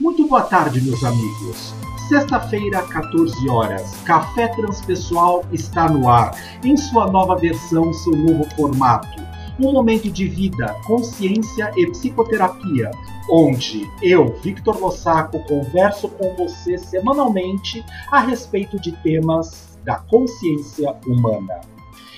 Muito 0.00 0.26
boa 0.26 0.40
tarde, 0.40 0.80
meus 0.80 1.04
amigos. 1.04 1.74
Sexta-feira, 2.08 2.80
14 2.84 3.50
horas. 3.50 3.94
Café 4.06 4.48
Transpessoal 4.48 5.44
está 5.52 5.90
no 5.90 6.08
ar, 6.08 6.34
em 6.64 6.74
sua 6.74 7.10
nova 7.10 7.36
versão, 7.36 7.92
seu 7.92 8.16
novo 8.16 8.48
formato. 8.56 9.20
Um 9.60 9.72
momento 9.72 10.10
de 10.10 10.26
vida, 10.26 10.74
consciência 10.86 11.70
e 11.76 11.86
psicoterapia, 11.90 12.90
onde 13.30 13.86
eu, 14.00 14.34
Victor 14.42 14.80
Lossaco, 14.80 15.38
converso 15.44 16.08
com 16.08 16.34
você 16.34 16.78
semanalmente 16.78 17.84
a 18.10 18.20
respeito 18.20 18.80
de 18.80 18.92
temas 19.02 19.78
da 19.84 19.96
consciência 19.96 20.96
humana. 21.06 21.60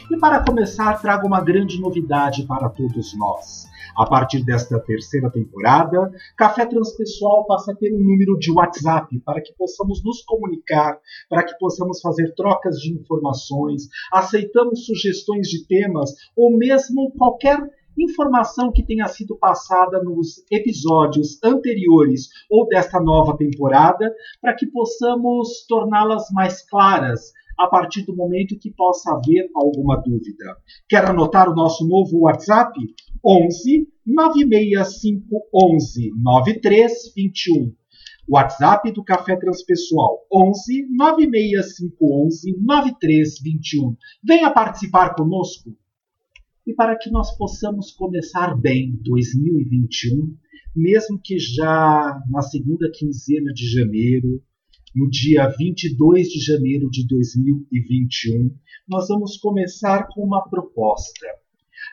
E 0.08 0.16
para 0.18 0.38
começar, 0.44 1.00
trago 1.00 1.26
uma 1.26 1.40
grande 1.40 1.80
novidade 1.80 2.44
para 2.44 2.68
todos 2.68 3.12
nós. 3.18 3.71
A 3.96 4.06
partir 4.06 4.44
desta 4.44 4.80
terceira 4.80 5.30
temporada, 5.30 6.10
Café 6.36 6.64
Transpessoal 6.64 7.46
passa 7.46 7.72
a 7.72 7.76
ter 7.76 7.92
um 7.92 7.98
número 7.98 8.38
de 8.38 8.50
WhatsApp 8.50 9.18
para 9.20 9.42
que 9.42 9.52
possamos 9.52 10.02
nos 10.02 10.22
comunicar, 10.22 10.98
para 11.28 11.44
que 11.44 11.56
possamos 11.58 12.00
fazer 12.00 12.34
trocas 12.34 12.76
de 12.76 12.92
informações, 12.92 13.88
aceitamos 14.12 14.86
sugestões 14.86 15.48
de 15.48 15.66
temas 15.66 16.10
ou 16.36 16.56
mesmo 16.56 17.12
qualquer 17.18 17.58
informação 17.98 18.72
que 18.72 18.84
tenha 18.84 19.06
sido 19.08 19.36
passada 19.36 20.02
nos 20.02 20.42
episódios 20.50 21.38
anteriores 21.44 22.28
ou 22.50 22.66
desta 22.66 23.00
nova 23.00 23.36
temporada, 23.36 24.14
para 24.40 24.54
que 24.54 24.66
possamos 24.66 25.66
torná-las 25.68 26.30
mais 26.32 26.62
claras, 26.68 27.32
a 27.62 27.68
partir 27.68 28.02
do 28.02 28.16
momento 28.16 28.58
que 28.58 28.72
possa 28.72 29.12
haver 29.12 29.48
alguma 29.54 29.96
dúvida. 29.96 30.56
Quer 30.88 31.04
anotar 31.04 31.48
o 31.48 31.54
nosso 31.54 31.86
novo 31.86 32.22
WhatsApp? 32.22 32.76
11 33.24 33.86
96511 34.04 36.10
9321. 36.16 37.72
WhatsApp 38.28 38.92
do 38.92 39.04
Café 39.04 39.36
Transpessoal 39.36 40.26
11 40.32 40.88
96511 40.90 42.56
9321. 42.58 43.96
Venha 44.24 44.50
participar 44.50 45.14
conosco. 45.14 45.70
E 46.66 46.74
para 46.74 46.96
que 46.96 47.10
nós 47.10 47.36
possamos 47.36 47.92
começar 47.92 48.60
bem 48.60 48.98
2021, 49.02 50.36
mesmo 50.74 51.20
que 51.22 51.38
já 51.38 52.20
na 52.30 52.42
segunda 52.42 52.90
quinzena 52.92 53.52
de 53.52 53.70
janeiro, 53.70 54.42
no 54.94 55.08
dia 55.08 55.48
22 55.48 56.28
de 56.28 56.40
janeiro 56.40 56.90
de 56.90 57.06
2021, 57.06 58.54
nós 58.88 59.08
vamos 59.08 59.38
começar 59.38 60.08
com 60.08 60.22
uma 60.22 60.42
proposta. 60.48 61.26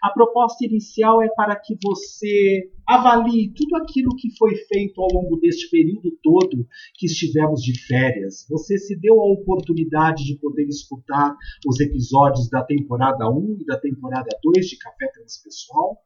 A 0.03 0.11
proposta 0.11 0.66
inicial 0.66 1.22
é 1.22 1.30
para 1.30 1.56
que 1.56 1.75
você 1.81 2.69
avalie 2.86 3.52
tudo 3.53 3.75
aquilo 3.78 4.16
que 4.16 4.36
foi 4.38 4.56
feito 4.56 5.02
ao 5.02 5.08
longo 5.11 5.38
deste 5.38 5.69
período 5.69 6.11
todo 6.22 6.67
que 6.95 7.06
estivemos 7.06 7.61
de 7.61 7.80
férias. 7.86 8.45
Você 8.50 8.78
se 8.78 8.97
deu 9.00 9.19
a 9.19 9.31
oportunidade 9.31 10.25
de 10.25 10.38
poder 10.38 10.67
escutar 10.67 11.36
os 11.67 11.80
episódios 11.80 12.50
da 12.50 12.63
temporada 12.63 13.30
1 13.30 13.58
e 13.61 13.66
da 13.66 13.80
temporada 13.80 14.30
2 14.44 14.67
de 14.67 14.78
Café 14.78 15.08
Transpessoal? 15.13 15.97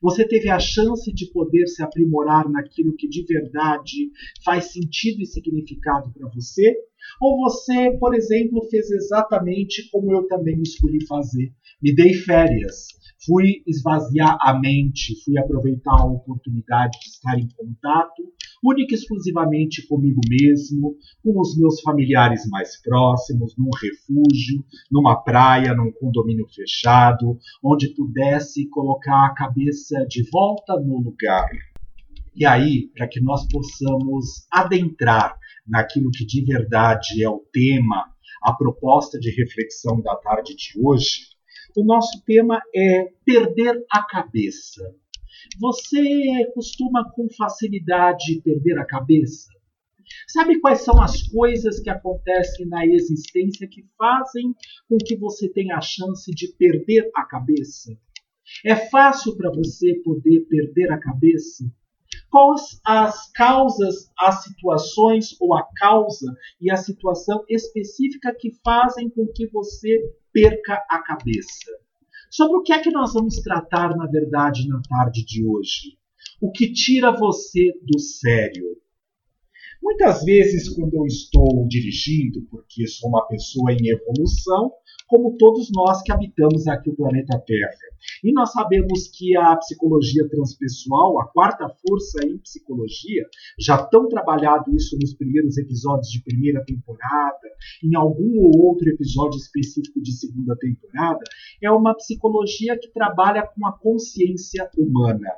Você 0.00 0.26
teve 0.26 0.48
a 0.48 0.58
chance 0.58 1.12
de 1.12 1.30
poder 1.32 1.66
se 1.66 1.82
aprimorar 1.82 2.48
naquilo 2.48 2.94
que 2.96 3.08
de 3.08 3.24
verdade 3.24 4.10
faz 4.44 4.72
sentido 4.72 5.22
e 5.22 5.26
significado 5.26 6.12
para 6.12 6.28
você? 6.28 6.74
Ou 7.20 7.38
você, 7.38 7.90
por 7.98 8.14
exemplo, 8.14 8.68
fez 8.70 8.90
exatamente 8.90 9.88
como 9.90 10.12
eu 10.12 10.26
também 10.26 10.60
escolhi 10.62 11.06
fazer? 11.06 11.52
Me 11.82 11.94
dei 11.94 12.14
férias 12.14 13.00
fui 13.24 13.62
esvaziar 13.66 14.38
a 14.40 14.58
mente, 14.58 15.22
fui 15.24 15.38
aproveitar 15.38 15.92
a 15.92 16.06
oportunidade 16.06 16.98
de 17.00 17.08
estar 17.08 17.38
em 17.38 17.48
contato 17.54 18.22
única 18.62 18.94
e 18.94 18.96
exclusivamente 18.96 19.86
comigo 19.86 20.20
mesmo, 20.28 20.96
com 21.22 21.40
os 21.40 21.56
meus 21.58 21.80
familiares 21.80 22.48
mais 22.48 22.80
próximos, 22.80 23.54
num 23.56 23.70
refúgio, 23.70 24.64
numa 24.90 25.22
praia, 25.22 25.74
num 25.74 25.90
condomínio 25.92 26.46
fechado, 26.54 27.38
onde 27.62 27.94
pudesse 27.94 28.68
colocar 28.68 29.26
a 29.26 29.34
cabeça 29.34 30.04
de 30.08 30.28
volta 30.30 30.78
no 30.78 30.98
lugar. 30.98 31.48
E 32.34 32.46
aí, 32.46 32.88
para 32.94 33.08
que 33.08 33.20
nós 33.20 33.46
possamos 33.48 34.46
adentrar 34.52 35.36
naquilo 35.66 36.10
que 36.10 36.24
de 36.24 36.44
verdade 36.44 37.22
é 37.22 37.28
o 37.28 37.44
tema, 37.52 38.06
a 38.42 38.52
proposta 38.52 39.18
de 39.18 39.30
reflexão 39.30 40.00
da 40.00 40.16
tarde 40.16 40.54
de 40.54 40.72
hoje, 40.82 41.30
o 41.76 41.84
nosso 41.84 42.22
tema 42.24 42.60
é 42.74 43.12
perder 43.24 43.84
a 43.90 44.02
cabeça. 44.02 44.82
Você 45.60 46.50
costuma 46.54 47.10
com 47.12 47.28
facilidade 47.30 48.40
perder 48.42 48.78
a 48.78 48.86
cabeça? 48.86 49.48
Sabe 50.26 50.60
quais 50.60 50.80
são 50.80 51.00
as 51.00 51.22
coisas 51.28 51.80
que 51.80 51.90
acontecem 51.90 52.66
na 52.66 52.84
existência 52.86 53.68
que 53.68 53.84
fazem 53.96 54.54
com 54.88 54.98
que 54.98 55.16
você 55.16 55.48
tenha 55.48 55.76
a 55.76 55.80
chance 55.80 56.30
de 56.32 56.48
perder 56.56 57.10
a 57.14 57.24
cabeça? 57.24 57.96
É 58.64 58.74
fácil 58.74 59.36
para 59.36 59.50
você 59.50 59.94
poder 60.02 60.40
perder 60.48 60.90
a 60.90 60.98
cabeça? 60.98 61.64
Quais 62.28 62.80
as 62.84 63.30
causas, 63.32 64.10
as 64.18 64.42
situações 64.42 65.36
ou 65.40 65.54
a 65.54 65.66
causa 65.76 66.34
e 66.60 66.70
a 66.70 66.76
situação 66.76 67.44
específica 67.48 68.34
que 68.38 68.52
fazem 68.64 69.08
com 69.10 69.26
que 69.32 69.48
você 69.48 69.98
perca 70.32 70.84
a 70.88 71.02
cabeça. 71.02 71.70
Sobre 72.30 72.58
o 72.58 72.62
que 72.62 72.72
é 72.72 72.78
que 72.78 72.90
nós 72.90 73.12
vamos 73.12 73.36
tratar, 73.42 73.96
na 73.96 74.06
verdade, 74.06 74.68
na 74.68 74.80
tarde 74.88 75.24
de 75.24 75.44
hoje? 75.44 75.98
O 76.40 76.52
que 76.52 76.72
tira 76.72 77.10
você 77.10 77.72
do 77.82 77.98
sério? 77.98 78.64
Muitas 79.82 80.22
vezes, 80.24 80.68
quando 80.68 80.94
eu 80.94 81.06
estou 81.06 81.66
dirigindo, 81.66 82.42
porque 82.50 82.86
sou 82.86 83.08
uma 83.08 83.26
pessoa 83.26 83.72
em 83.72 83.88
evolução, 83.88 84.72
como 85.10 85.36
todos 85.36 85.70
nós 85.74 86.02
que 86.02 86.12
habitamos 86.12 86.68
aqui 86.68 86.88
o 86.88 86.94
planeta 86.94 87.36
Terra. 87.44 87.70
E 88.22 88.32
nós 88.32 88.52
sabemos 88.52 89.08
que 89.08 89.36
a 89.36 89.56
psicologia 89.56 90.28
transpessoal, 90.28 91.20
a 91.20 91.26
quarta 91.28 91.68
força 91.68 92.24
em 92.24 92.38
psicologia, 92.38 93.24
já 93.58 93.82
tão 93.82 94.08
trabalhado 94.08 94.74
isso 94.76 94.96
nos 95.00 95.14
primeiros 95.14 95.58
episódios 95.58 96.08
de 96.08 96.22
primeira 96.22 96.64
temporada, 96.64 97.48
em 97.82 97.96
algum 97.96 98.38
ou 98.38 98.68
outro 98.68 98.88
episódio 98.88 99.38
específico 99.38 100.00
de 100.00 100.12
segunda 100.12 100.56
temporada, 100.56 101.20
é 101.62 101.70
uma 101.70 101.94
psicologia 101.94 102.78
que 102.78 102.92
trabalha 102.92 103.46
com 103.46 103.66
a 103.66 103.72
consciência 103.76 104.70
humana. 104.78 105.28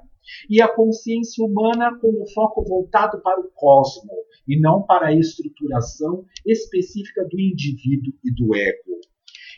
E 0.48 0.60
a 0.60 0.68
consciência 0.68 1.44
humana 1.44 1.98
com 2.00 2.22
o 2.22 2.26
foco 2.32 2.64
voltado 2.64 3.20
para 3.22 3.40
o 3.40 3.50
cosmo 3.54 4.10
e 4.46 4.58
não 4.58 4.82
para 4.82 5.08
a 5.08 5.14
estruturação 5.14 6.24
específica 6.46 7.24
do 7.24 7.40
indivíduo 7.40 8.12
e 8.24 8.32
do 8.34 8.54
ego. 8.54 9.00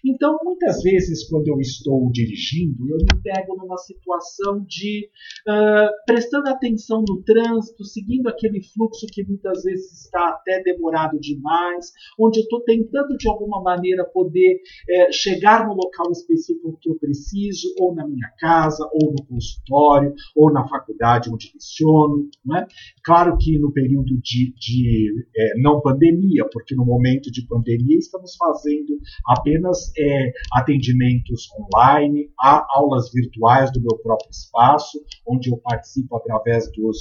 Então, 0.05 0.39
muitas 0.45 0.83
vezes, 0.83 1.27
quando 1.29 1.49
eu 1.49 1.59
estou 1.61 2.11
dirigindo, 2.13 2.89
eu 2.89 2.99
me 2.99 3.23
pego 3.23 3.57
numa 3.57 3.79
situação 3.79 4.65
de 4.67 5.09
uh, 5.49 5.89
prestando 6.07 6.49
atenção 6.49 7.03
no 7.09 7.23
trânsito, 7.23 7.85
seguindo 7.85 8.29
aquele 8.29 8.63
fluxo 8.63 9.07
que 9.11 9.25
muitas 9.25 9.63
vezes 9.63 10.05
está 10.05 10.29
até 10.29 10.63
demorado 10.63 11.19
demais, 11.19 11.93
onde 12.19 12.41
eu 12.41 12.43
estou 12.43 12.61
tentando 12.65 13.17
de 13.17 13.29
alguma 13.29 13.63
maneira 13.63 14.05
poder 14.05 14.61
eh, 14.89 15.11
chegar 15.13 15.67
no 15.67 15.75
local 15.75 16.11
específico 16.13 16.79
que 16.81 16.91
eu 16.91 16.97
preciso, 16.97 17.75
ou 17.81 17.95
na 17.95 18.07
minha 18.07 18.29
casa, 18.39 18.89
ou 18.93 19.13
no 19.13 19.25
consultório, 19.27 20.15
ou 20.37 20.53
na 20.53 20.67
faculdade 20.69 21.31
onde 21.31 21.51
leciono. 21.55 22.29
Né? 22.45 22.67
Claro 23.03 23.37
que 23.39 23.59
no 23.59 23.73
período 23.73 24.19
de, 24.23 24.53
de 24.55 25.11
eh, 25.37 25.61
não 25.61 25.81
pandemia, 25.81 26.47
porque 26.53 26.75
no 26.75 26.85
momento 26.85 27.31
de 27.31 27.47
pandemia 27.47 27.99
estamos 27.99 28.37
fazendo 28.37 28.99
apenas 29.27 29.94
é, 29.97 30.33
atendimentos 30.53 31.49
online, 31.59 32.31
há 32.39 32.67
aulas 32.71 33.11
virtuais 33.13 33.73
do 33.73 33.81
meu 33.81 33.99
próprio 33.99 34.31
espaço, 34.31 34.99
onde 35.27 35.51
eu 35.51 35.57
participo 35.59 36.17
através 36.17 36.65
das 36.67 36.97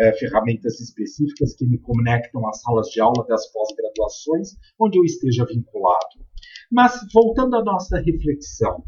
é, 0.00 0.12
ferramentas 0.14 0.80
específicas 0.80 1.54
que 1.54 1.66
me 1.66 1.78
conectam 1.78 2.46
às 2.48 2.60
salas 2.60 2.88
de 2.88 3.00
aula 3.00 3.26
das 3.26 3.50
pós-graduações, 3.52 4.50
onde 4.80 4.98
eu 4.98 5.04
esteja 5.04 5.44
vinculado. 5.46 6.18
Mas 6.70 7.00
voltando 7.12 7.56
à 7.56 7.64
nossa 7.64 7.98
reflexão, 7.98 8.84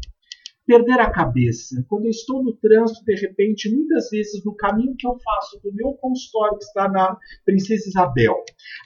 perder 0.71 1.01
a 1.01 1.11
cabeça. 1.11 1.85
Quando 1.89 2.05
eu 2.05 2.11
estou 2.11 2.41
no 2.41 2.53
trânsito, 2.53 3.03
de 3.03 3.15
repente, 3.15 3.69
muitas 3.69 4.09
vezes 4.09 4.41
no 4.45 4.55
caminho 4.55 4.95
que 4.97 5.05
eu 5.05 5.17
faço 5.19 5.59
do 5.61 5.73
meu 5.73 5.91
consultório, 5.93 6.57
que 6.57 6.63
está 6.63 6.87
na 6.87 7.17
Princesa 7.43 7.89
Isabel, 7.89 8.35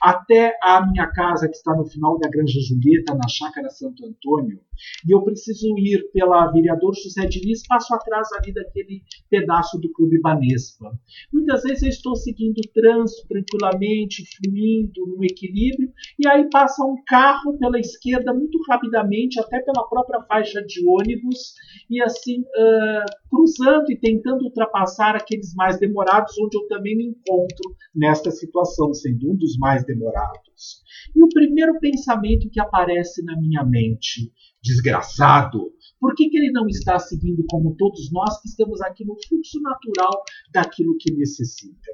até 0.02 0.58
a 0.60 0.84
minha 0.84 1.06
casa, 1.06 1.48
que 1.48 1.54
está 1.54 1.72
no 1.76 1.86
final 1.86 2.18
da 2.18 2.28
Granja 2.28 2.58
Julieta, 2.60 3.14
na 3.14 3.28
Chácara 3.28 3.70
Santo 3.70 4.04
Antônio, 4.04 4.60
e 5.06 5.14
eu 5.14 5.22
preciso 5.22 5.78
ir 5.78 6.10
pela 6.12 6.50
vereador 6.50 6.92
José 6.94 7.26
Diniz, 7.26 7.66
passo 7.66 7.94
atrás 7.94 8.28
ali 8.32 8.52
daquele 8.52 9.02
pedaço 9.30 9.78
do 9.78 9.90
Clube 9.92 10.20
Banespa. 10.20 10.90
Muitas 11.32 11.62
vezes 11.62 11.82
eu 11.82 11.88
estou 11.88 12.16
seguindo 12.16 12.58
o 12.58 12.72
trânsito 12.72 13.28
tranquilamente, 13.28 14.24
fluindo, 14.36 15.06
no 15.06 15.24
equilíbrio, 15.24 15.92
e 16.18 16.28
aí 16.28 16.48
passa 16.50 16.84
um 16.84 16.96
carro 17.06 17.56
pela 17.58 17.78
esquerda 17.78 18.34
muito 18.34 18.58
rapidamente, 18.68 19.40
até 19.40 19.60
pela 19.60 19.88
própria 19.88 20.22
faixa 20.22 20.62
de 20.62 20.84
ônibus, 20.86 21.54
e 21.90 22.02
assim 22.02 22.40
uh, 22.40 23.28
cruzando 23.28 23.90
e 23.90 23.98
tentando 23.98 24.44
ultrapassar 24.44 25.16
aqueles 25.16 25.54
mais 25.54 25.78
demorados, 25.78 26.34
onde 26.38 26.56
eu 26.56 26.66
também 26.68 26.96
me 26.96 27.06
encontro 27.06 27.74
nesta 27.94 28.30
situação, 28.30 28.92
sendo 28.92 29.32
um 29.32 29.36
dos 29.36 29.56
mais 29.58 29.84
demorados. 29.84 30.82
E 31.14 31.22
o 31.22 31.28
primeiro 31.28 31.78
pensamento 31.78 32.48
que 32.50 32.60
aparece 32.60 33.24
na 33.24 33.36
minha 33.38 33.64
mente, 33.64 34.32
desgraçado, 34.62 35.72
por 36.00 36.14
que, 36.14 36.28
que 36.28 36.36
ele 36.36 36.52
não 36.52 36.66
está 36.66 36.98
seguindo 36.98 37.44
como 37.48 37.74
todos 37.76 38.10
nós 38.12 38.40
que 38.40 38.48
estamos 38.48 38.80
aqui 38.80 39.04
no 39.04 39.16
fluxo 39.28 39.60
natural 39.60 40.22
daquilo 40.52 40.96
que 40.98 41.12
necessita? 41.14 41.90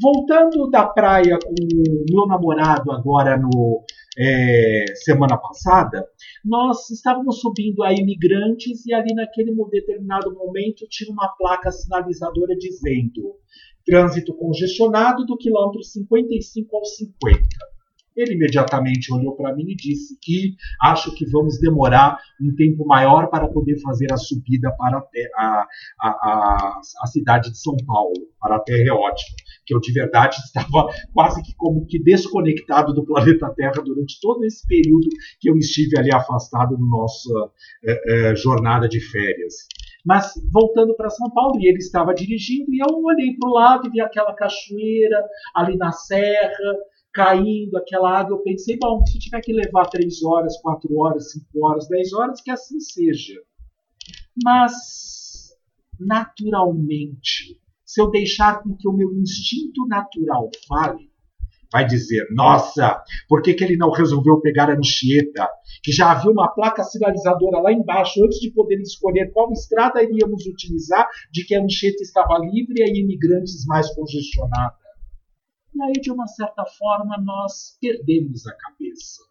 Voltando 0.00 0.68
da 0.70 0.86
praia 0.86 1.38
com 1.38 1.52
o 1.52 2.04
meu 2.10 2.26
namorado 2.26 2.90
agora 2.90 3.38
no 3.38 3.84
é, 4.18 4.84
semana 4.96 5.36
passada, 5.36 6.06
nós 6.44 6.90
estávamos 6.90 7.40
subindo 7.40 7.82
a 7.82 7.92
imigrantes 7.92 8.86
e 8.86 8.94
ali 8.94 9.14
naquele 9.14 9.54
determinado 9.70 10.32
momento 10.32 10.86
tinha 10.88 11.10
uma 11.12 11.28
placa 11.36 11.70
sinalizadora 11.70 12.54
dizendo 12.56 13.34
trânsito 13.84 14.34
congestionado 14.34 15.26
do 15.26 15.36
quilômetro 15.36 15.82
55 15.82 16.76
ao 16.76 16.84
50. 16.84 17.40
Ele 18.16 18.34
imediatamente 18.34 19.12
olhou 19.12 19.34
para 19.34 19.54
mim 19.54 19.64
e 19.68 19.74
disse 19.74 20.16
que 20.22 20.54
acho 20.82 21.12
que 21.16 21.26
vamos 21.26 21.58
demorar 21.58 22.18
um 22.40 22.54
tempo 22.54 22.86
maior 22.86 23.28
para 23.28 23.48
poder 23.48 23.76
fazer 23.80 24.12
a 24.12 24.16
subida 24.16 24.70
para 24.76 24.98
a, 25.36 25.66
a, 26.00 26.08
a, 26.08 26.80
a 27.02 27.06
cidade 27.08 27.50
de 27.50 27.58
São 27.58 27.76
Paulo, 27.84 28.14
para 28.40 28.56
a 28.56 28.60
Terra 28.60 28.84
é 28.88 28.92
ótima. 28.92 29.36
Que 29.66 29.74
eu 29.74 29.80
de 29.80 29.92
verdade 29.92 30.36
estava 30.44 30.88
quase 31.12 31.42
que 31.42 31.54
como 31.56 31.86
que 31.86 32.02
desconectado 32.02 32.92
do 32.92 33.04
planeta 33.04 33.52
Terra 33.56 33.82
durante 33.84 34.18
todo 34.20 34.44
esse 34.44 34.66
período 34.66 35.08
que 35.40 35.50
eu 35.50 35.56
estive 35.56 35.98
ali 35.98 36.14
afastado 36.14 36.78
na 36.78 36.86
nossa 36.86 37.50
é, 37.84 38.30
é, 38.30 38.36
jornada 38.36 38.88
de 38.88 39.00
férias. 39.00 39.54
Mas 40.04 40.34
voltando 40.52 40.94
para 40.94 41.08
São 41.08 41.30
Paulo, 41.30 41.58
e 41.58 41.66
ele 41.66 41.78
estava 41.78 42.12
dirigindo, 42.12 42.74
e 42.74 42.78
eu 42.78 43.02
olhei 43.02 43.34
para 43.38 43.48
o 43.48 43.52
lado 43.54 43.86
e 43.88 43.90
vi 43.90 44.00
aquela 44.00 44.34
cachoeira 44.34 45.18
ali 45.54 45.78
na 45.78 45.92
serra, 45.92 46.76
caindo 47.14 47.78
aquela 47.78 48.18
água, 48.18 48.36
eu 48.36 48.42
pensei, 48.42 48.76
bom, 48.76 49.04
se 49.06 49.18
tiver 49.18 49.40
que 49.40 49.52
levar 49.52 49.86
três 49.86 50.22
horas, 50.22 50.60
quatro 50.60 50.94
horas, 50.98 51.30
cinco 51.30 51.64
horas, 51.64 51.88
dez 51.88 52.12
horas, 52.12 52.40
que 52.42 52.50
assim 52.50 52.80
seja. 52.80 53.40
Mas, 54.42 55.56
naturalmente, 55.98 57.58
se 57.94 58.00
eu 58.00 58.10
deixar 58.10 58.60
com 58.60 58.76
que 58.76 58.88
o 58.88 58.92
meu 58.92 59.12
instinto 59.14 59.86
natural 59.86 60.50
fale, 60.66 61.08
vai 61.72 61.86
dizer, 61.86 62.26
nossa, 62.32 63.00
por 63.28 63.40
que, 63.40 63.54
que 63.54 63.62
ele 63.62 63.76
não 63.76 63.92
resolveu 63.92 64.40
pegar 64.40 64.68
a 64.68 64.76
Anchieta? 64.76 65.48
Que 65.80 65.92
já 65.92 66.10
havia 66.10 66.32
uma 66.32 66.48
placa 66.48 66.82
sinalizadora 66.82 67.60
lá 67.60 67.72
embaixo, 67.72 68.24
antes 68.24 68.40
de 68.40 68.50
poder 68.50 68.80
escolher 68.80 69.30
qual 69.30 69.52
estrada 69.52 70.02
iríamos 70.02 70.44
utilizar, 70.44 71.08
de 71.30 71.44
que 71.46 71.54
a 71.54 71.62
Anchieta 71.62 72.02
estava 72.02 72.36
livre 72.38 72.74
e 72.78 72.82
a 72.82 72.88
imigrantes 72.88 73.64
mais 73.64 73.88
congestionada. 73.94 74.74
E 75.72 75.82
aí, 75.84 75.92
de 75.92 76.10
uma 76.10 76.26
certa 76.26 76.64
forma, 76.64 77.16
nós 77.22 77.78
perdemos 77.80 78.44
a 78.48 78.56
cabeça. 78.56 79.22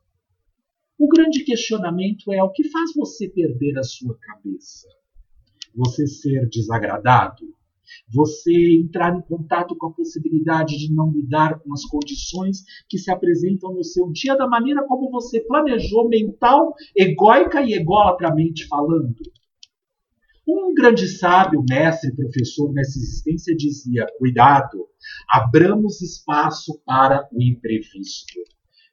O 0.98 1.10
grande 1.10 1.44
questionamento 1.44 2.32
é 2.32 2.42
o 2.42 2.52
que 2.52 2.64
faz 2.70 2.94
você 2.96 3.28
perder 3.28 3.78
a 3.78 3.84
sua 3.84 4.18
cabeça? 4.20 4.88
Você 5.76 6.08
ser 6.08 6.48
desagradado? 6.48 7.44
Você 8.14 8.52
entrar 8.80 9.16
em 9.16 9.22
contato 9.22 9.76
com 9.76 9.88
a 9.88 9.94
possibilidade 9.94 10.78
de 10.78 10.94
não 10.94 11.12
lidar 11.12 11.60
com 11.60 11.74
as 11.74 11.86
condições 11.86 12.64
que 12.88 12.98
se 12.98 13.12
apresentam 13.12 13.74
no 13.74 13.84
seu 13.84 14.12
dia 14.12 14.36
da 14.36 14.48
maneira 14.48 14.86
como 14.88 15.10
você 15.10 15.42
planejou 15.42 16.08
mental, 16.10 16.74
egóica 16.96 17.62
e 17.62 17.74
ególatramente 17.74 18.68
falando? 18.68 19.16
Um 20.48 20.74
grande 20.74 21.08
sábio, 21.08 21.64
mestre, 21.70 22.14
professor 22.14 22.74
nessa 22.74 23.00
existência 23.00 23.56
dizia: 23.56 24.06
cuidado, 24.18 24.88
abramos 25.30 26.02
espaço 26.02 26.82
para 26.86 27.28
o 27.32 27.42
imprevisto. 27.42 28.34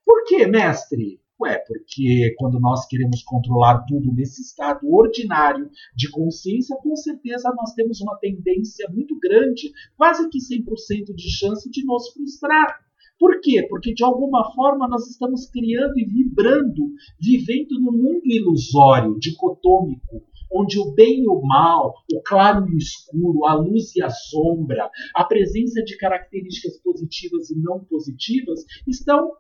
Por 0.05 0.25
quê, 0.25 0.47
mestre? 0.47 1.21
Ué, 1.41 1.59
porque 1.67 2.35
quando 2.37 2.61
nós 2.61 2.87
queremos 2.87 3.23
controlar 3.23 3.87
tudo 3.87 4.13
nesse 4.13 4.43
estado 4.43 4.81
ordinário 4.93 5.71
de 5.97 6.11
consciência, 6.11 6.77
com 6.83 6.95
certeza 6.95 7.51
nós 7.57 7.73
temos 7.73 7.99
uma 8.03 8.19
tendência 8.19 8.87
muito 8.93 9.19
grande, 9.19 9.73
quase 9.97 10.29
que 10.29 10.39
100% 10.39 11.15
de 11.15 11.31
chance 11.31 11.71
de 11.71 11.83
nos 11.85 12.13
frustrar. 12.13 12.81
Por 13.19 13.41
quê? 13.41 13.67
Porque 13.71 13.95
de 13.95 14.05
alguma 14.05 14.53
forma 14.53 14.87
nós 14.87 15.09
estamos 15.09 15.49
criando 15.49 15.99
e 15.99 16.05
vibrando, 16.05 16.93
vivendo 17.19 17.81
num 17.81 17.93
mundo 17.93 18.23
ilusório, 18.25 19.19
dicotômico, 19.19 20.23
onde 20.53 20.79
o 20.79 20.93
bem 20.93 21.23
e 21.23 21.29
o 21.29 21.41
mal, 21.41 21.95
o 22.13 22.21
claro 22.23 22.69
e 22.69 22.75
o 22.75 22.79
escuro, 22.79 23.47
a 23.47 23.55
luz 23.55 23.95
e 23.97 24.03
a 24.03 24.11
sombra, 24.11 24.91
a 25.15 25.25
presença 25.25 25.83
de 25.83 25.97
características 25.97 26.79
positivas 26.83 27.51
e 27.51 27.59
não 27.59 27.85
positivas 27.85 28.65
estão 28.87 29.31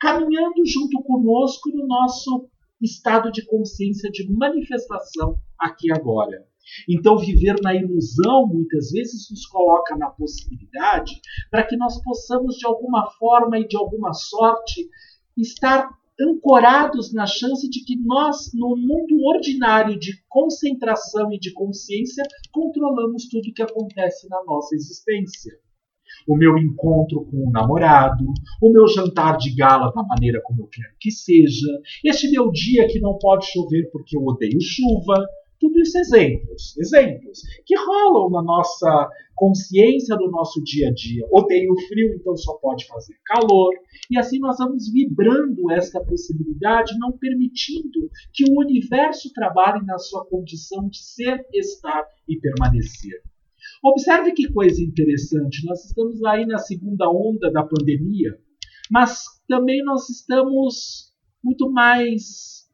caminhando 0.00 0.64
junto 0.64 1.02
conosco 1.02 1.70
no 1.70 1.86
nosso 1.86 2.48
estado 2.80 3.30
de 3.32 3.44
consciência 3.44 4.10
de 4.10 4.30
manifestação 4.32 5.36
aqui 5.58 5.92
agora. 5.92 6.46
Então, 6.88 7.18
viver 7.18 7.56
na 7.62 7.74
ilusão 7.74 8.46
muitas 8.46 8.90
vezes 8.90 9.30
nos 9.30 9.46
coloca 9.46 9.96
na 9.96 10.10
possibilidade 10.10 11.20
para 11.50 11.66
que 11.66 11.76
nós 11.76 12.02
possamos, 12.02 12.56
de 12.56 12.66
alguma 12.66 13.10
forma 13.12 13.58
e 13.58 13.66
de 13.66 13.76
alguma 13.76 14.12
sorte, 14.12 14.88
estar 15.36 15.88
ancorados 16.20 17.12
na 17.12 17.26
chance 17.26 17.68
de 17.70 17.84
que 17.84 17.96
nós, 17.96 18.50
no 18.52 18.76
mundo 18.76 19.24
ordinário 19.24 19.98
de 19.98 20.20
concentração 20.28 21.32
e 21.32 21.38
de 21.38 21.52
consciência, 21.52 22.24
controlamos 22.52 23.28
tudo 23.28 23.52
que 23.54 23.62
acontece 23.62 24.28
na 24.28 24.42
nossa 24.44 24.74
existência. 24.74 25.58
O 26.26 26.36
meu 26.36 26.58
encontro 26.58 27.24
com 27.24 27.48
o 27.48 27.50
namorado, 27.50 28.24
o 28.62 28.72
meu 28.72 28.86
jantar 28.88 29.36
de 29.36 29.54
gala 29.54 29.92
da 29.92 30.02
maneira 30.02 30.40
como 30.42 30.62
eu 30.62 30.66
quero 30.66 30.88
que 31.00 31.10
seja, 31.10 31.66
este 32.04 32.30
meu 32.30 32.50
dia 32.50 32.86
que 32.88 33.00
não 33.00 33.18
pode 33.18 33.46
chover 33.46 33.90
porque 33.90 34.16
eu 34.16 34.24
odeio 34.24 34.60
chuva, 34.60 35.26
tudo 35.60 35.80
isso 35.80 35.98
exemplos, 35.98 36.76
exemplos 36.78 37.40
que 37.66 37.74
rolam 37.76 38.30
na 38.30 38.42
nossa 38.42 39.08
consciência 39.34 40.16
do 40.16 40.30
nosso 40.30 40.62
dia 40.62 40.88
a 40.88 40.92
dia. 40.92 41.26
Odeio 41.30 41.74
frio, 41.88 42.14
então 42.14 42.36
só 42.36 42.54
pode 42.54 42.86
fazer 42.86 43.14
calor. 43.24 43.72
E 44.10 44.18
assim 44.18 44.38
nós 44.38 44.58
vamos 44.58 44.90
vibrando 44.90 45.70
esta 45.70 46.00
possibilidade, 46.04 46.98
não 46.98 47.12
permitindo 47.12 48.10
que 48.32 48.44
o 48.50 48.60
universo 48.60 49.32
trabalhe 49.32 49.84
na 49.84 49.98
sua 49.98 50.24
condição 50.26 50.88
de 50.88 50.98
ser, 50.98 51.44
estar 51.52 52.04
e 52.28 52.38
permanecer. 52.38 53.22
Observe 53.82 54.32
que 54.32 54.52
coisa 54.52 54.82
interessante, 54.82 55.64
nós 55.64 55.84
estamos 55.84 56.22
aí 56.24 56.44
na 56.44 56.58
segunda 56.58 57.08
onda 57.08 57.50
da 57.50 57.62
pandemia, 57.62 58.36
mas 58.90 59.24
também 59.48 59.84
nós 59.84 60.08
estamos 60.08 61.12
muito 61.42 61.70
mais 61.70 62.67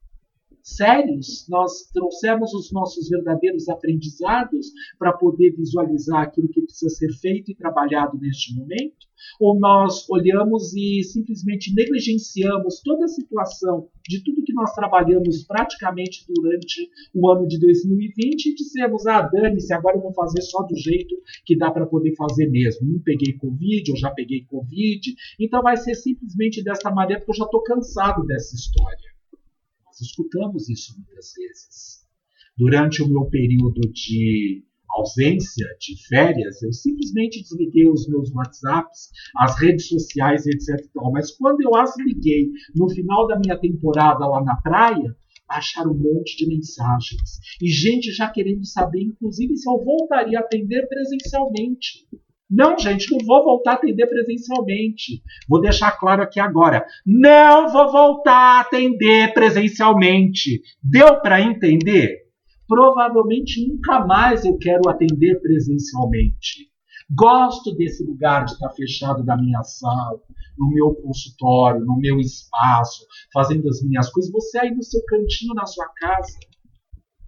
sérios, 0.65 1.47
nós 1.47 1.91
trouxemos 1.93 2.55
os 2.55 2.73
nossos 2.73 3.11
verdadeiros 3.11 3.69
aprendizados 3.69 4.73
para 4.99 5.13
poder 5.13 5.55
visualizar 5.55 6.23
aquilo 6.23 6.49
que 6.49 6.63
precisa 6.63 6.89
ser 6.89 7.13
feito 7.19 7.51
e 7.51 7.55
trabalhado 7.55 8.19
neste 8.19 8.55
momento? 8.55 9.07
Ou 9.39 9.59
nós 9.59 10.09
olhamos 10.09 10.75
e 10.75 11.03
simplesmente 11.03 11.75
negligenciamos 11.75 12.81
toda 12.83 13.05
a 13.05 13.09
situação 13.09 13.89
de 14.09 14.23
tudo 14.23 14.43
que 14.43 14.53
nós 14.53 14.75
trabalhamos 14.75 15.45
praticamente 15.45 16.25
durante 16.29 16.91
o 17.15 17.31
ano 17.31 17.47
de 17.47 17.59
2020 17.59 18.47
e 18.47 18.55
dizemos: 18.55 19.07
ah, 19.07 19.23
dane-se, 19.23 19.73
agora 19.73 19.97
eu 19.97 20.03
vou 20.03 20.13
fazer 20.15 20.43
só 20.43 20.63
do 20.63 20.77
jeito 20.77 21.15
que 21.45 21.57
dá 21.57 21.71
para 21.71 21.87
poder 21.87 22.15
fazer 22.17 22.49
mesmo. 22.51 22.87
Não 22.87 23.01
peguei 23.01 23.35
Covid, 23.35 23.91
eu 23.91 23.97
já 23.97 24.11
peguei 24.11 24.45
Covid, 24.45 25.15
então 25.39 25.63
vai 25.63 25.77
ser 25.77 25.95
simplesmente 25.95 26.63
dessa 26.63 26.91
maneira, 26.91 27.21
porque 27.21 27.33
eu 27.33 27.37
já 27.37 27.45
estou 27.45 27.63
cansado 27.63 28.27
dessa 28.27 28.55
história. 28.55 29.14
Nós 29.95 30.01
escutamos 30.01 30.69
isso 30.69 30.93
muitas 30.97 31.33
vezes. 31.35 32.05
Durante 32.57 33.03
o 33.03 33.09
meu 33.09 33.27
período 33.27 33.81
de 33.93 34.65
ausência, 34.91 35.67
de 35.79 36.07
férias, 36.09 36.63
eu 36.63 36.73
simplesmente 36.73 37.43
desliguei 37.43 37.89
os 37.89 38.09
meus 38.09 38.33
WhatsApps, 38.33 39.11
as 39.37 39.59
redes 39.61 39.89
sociais, 39.89 40.47
etc. 40.47 40.85
Mas 41.13 41.31
quando 41.37 41.61
eu 41.63 41.75
as 41.77 41.97
liguei 41.99 42.51
no 42.75 42.89
final 42.89 43.27
da 43.29 43.39
minha 43.39 43.59
temporada 43.59 44.27
lá 44.27 44.43
na 44.43 44.57
praia, 44.57 45.17
baixaram 45.49 45.93
um 45.93 45.99
monte 45.99 46.37
de 46.37 46.49
mensagens. 46.49 47.39
E 47.63 47.69
gente 47.69 48.11
já 48.13 48.29
querendo 48.29 48.65
saber, 48.65 49.03
inclusive, 49.03 49.57
se 49.57 49.69
eu 49.69 49.79
voltaria 49.85 50.39
a 50.39 50.43
atender 50.43 50.89
presencialmente. 50.89 52.07
Não, 52.51 52.79
gente, 52.79 53.11
não 53.11 53.19
vou 53.25 53.43
voltar 53.43 53.73
a 53.73 53.75
atender 53.75 54.07
presencialmente. 54.07 55.23
Vou 55.49 55.61
deixar 55.61 55.93
claro 55.93 56.23
aqui 56.23 56.39
agora. 56.39 56.85
Não 57.05 57.73
vou 57.73 57.91
voltar 57.91 58.59
a 58.59 58.61
atender 58.61 59.33
presencialmente. 59.33 60.61
Deu 60.83 61.21
para 61.21 61.41
entender? 61.41 62.25
Provavelmente 62.67 63.67
nunca 63.67 64.05
mais 64.07 64.45
eu 64.45 64.57
quero 64.59 64.89
atender 64.89 65.41
presencialmente. 65.41 66.71
Gosto 67.11 67.75
desse 67.75 68.03
lugar 68.05 68.45
de 68.45 68.53
estar 68.53 68.71
fechado 68.71 69.23
na 69.25 69.37
minha 69.37 69.63
sala, 69.63 70.19
no 70.59 70.69
meu 70.71 70.95
consultório, 70.95 71.85
no 71.85 71.99
meu 71.99 72.19
espaço, 72.19 73.07
fazendo 73.33 73.69
as 73.69 73.83
minhas 73.83 74.11
coisas. 74.11 74.33
Você 74.33 74.59
aí 74.59 74.75
no 74.75 74.83
seu 74.83 75.03
cantinho, 75.05 75.55
na 75.55 75.67
sua 75.67 75.87
casa. 75.97 76.39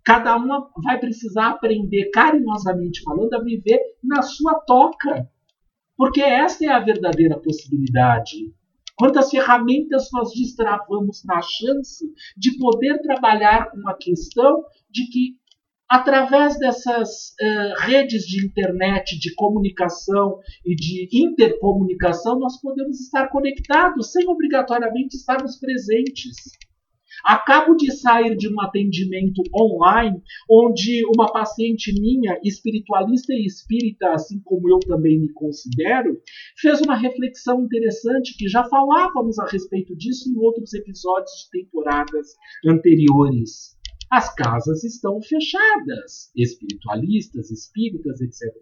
Cada 0.06 0.36
uma 0.36 0.70
vai 0.84 1.00
precisar 1.00 1.48
aprender, 1.48 2.10
carinhosamente 2.12 3.02
falando, 3.02 3.34
a 3.34 3.42
viver 3.42 3.80
na 4.00 4.22
sua 4.22 4.54
toca. 4.60 5.28
Porque 5.96 6.22
esta 6.22 6.64
é 6.64 6.68
a 6.68 6.78
verdadeira 6.78 7.40
possibilidade. 7.40 8.54
Quantas 8.94 9.30
ferramentas 9.30 10.08
nós 10.12 10.30
destravamos 10.32 11.24
na 11.24 11.42
chance 11.42 12.04
de 12.36 12.56
poder 12.56 13.00
trabalhar 13.00 13.68
com 13.70 13.88
a 13.88 13.96
questão 13.96 14.62
de 14.88 15.08
que 15.10 15.34
através 15.88 16.56
dessas 16.56 17.34
uh, 17.40 17.80
redes 17.80 18.22
de 18.26 18.46
internet, 18.46 19.18
de 19.18 19.34
comunicação 19.34 20.38
e 20.64 20.76
de 20.76 21.08
intercomunicação, 21.12 22.38
nós 22.38 22.60
podemos 22.60 23.00
estar 23.00 23.28
conectados 23.28 24.12
sem 24.12 24.28
obrigatoriamente 24.28 25.16
estarmos 25.16 25.58
presentes. 25.58 26.36
Acabo 27.24 27.74
de 27.74 27.92
sair 27.92 28.36
de 28.36 28.52
um 28.52 28.60
atendimento 28.60 29.42
online, 29.54 30.20
onde 30.50 31.02
uma 31.16 31.32
paciente 31.32 31.92
minha, 31.92 32.38
espiritualista 32.42 33.32
e 33.32 33.46
espírita, 33.46 34.12
assim 34.12 34.40
como 34.44 34.68
eu 34.68 34.78
também 34.80 35.18
me 35.18 35.32
considero, 35.32 36.20
fez 36.58 36.80
uma 36.80 36.96
reflexão 36.96 37.62
interessante 37.64 38.36
que 38.36 38.48
já 38.48 38.64
falávamos 38.64 39.38
a 39.38 39.46
respeito 39.46 39.96
disso 39.96 40.30
em 40.30 40.36
outros 40.38 40.72
episódios 40.74 41.32
de 41.44 41.62
temporadas 41.62 42.28
anteriores. 42.66 43.76
As 44.10 44.32
casas 44.34 44.84
estão 44.84 45.20
fechadas, 45.20 46.30
espiritualistas, 46.36 47.50
espíritas, 47.50 48.20
etc. 48.20 48.54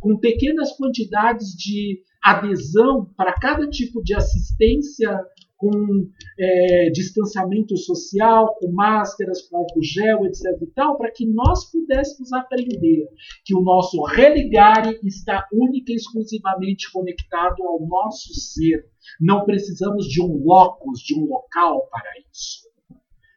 Com 0.00 0.18
pequenas 0.18 0.72
quantidades 0.76 1.48
de 1.48 2.00
adesão 2.22 3.12
para 3.16 3.34
cada 3.34 3.68
tipo 3.68 4.02
de 4.02 4.14
assistência, 4.14 5.20
com 5.62 6.10
é, 6.40 6.90
distanciamento 6.90 7.76
social, 7.76 8.56
com 8.58 8.72
máscaras, 8.72 9.42
com 9.42 9.58
álcool 9.58 9.80
gel, 9.80 10.26
etc. 10.26 10.60
e 10.60 10.66
tal, 10.74 10.98
para 10.98 11.12
que 11.12 11.24
nós 11.24 11.70
pudéssemos 11.70 12.32
aprender 12.32 13.06
que 13.44 13.54
o 13.54 13.60
nosso 13.60 14.02
religare 14.02 14.98
está 15.04 15.46
única 15.52 15.92
e 15.92 15.94
exclusivamente 15.94 16.90
conectado 16.90 17.62
ao 17.62 17.86
nosso 17.86 18.34
ser. 18.34 18.90
Não 19.20 19.44
precisamos 19.44 20.06
de 20.08 20.20
um 20.20 20.42
locus, 20.44 20.98
de 20.98 21.16
um 21.16 21.26
local 21.26 21.86
para 21.88 22.10
isso. 22.32 22.62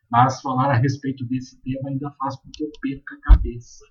Mas 0.09 0.41
falar 0.41 0.71
a 0.71 0.77
respeito 0.77 1.23
desse 1.27 1.61
tema 1.61 1.89
ainda 1.89 2.09
faz 2.17 2.37
com 2.37 2.49
que 2.51 2.63
eu 2.63 2.71
perca 2.81 3.15
a 3.15 3.33
cabeça, 3.33 3.85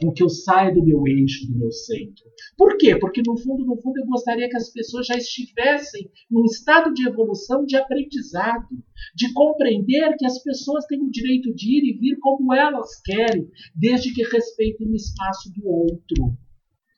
com 0.00 0.12
que 0.12 0.22
eu 0.22 0.28
saia 0.28 0.72
do 0.72 0.84
meu 0.84 1.06
eixo, 1.06 1.46
do 1.46 1.58
meu 1.58 1.70
centro. 1.70 2.24
Por 2.56 2.76
quê? 2.76 2.96
Porque 2.96 3.22
no 3.26 3.36
fundo, 3.36 3.64
no 3.64 3.80
fundo, 3.80 3.98
eu 3.98 4.06
gostaria 4.06 4.48
que 4.48 4.56
as 4.56 4.70
pessoas 4.70 5.06
já 5.06 5.16
estivessem 5.16 6.10
num 6.30 6.44
estado 6.44 6.92
de 6.92 7.06
evolução, 7.06 7.64
de 7.64 7.76
aprendizado, 7.76 8.68
de 9.14 9.32
compreender 9.32 10.16
que 10.16 10.26
as 10.26 10.42
pessoas 10.42 10.86
têm 10.86 11.02
o 11.02 11.10
direito 11.10 11.54
de 11.54 11.78
ir 11.78 11.94
e 11.94 11.98
vir 11.98 12.18
como 12.20 12.54
elas 12.54 13.00
querem, 13.02 13.48
desde 13.74 14.12
que 14.12 14.22
respeitem 14.22 14.88
o 14.88 14.94
espaço 14.94 15.52
do 15.54 15.66
outro 15.66 16.36